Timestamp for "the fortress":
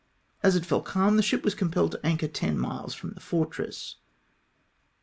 3.11-3.97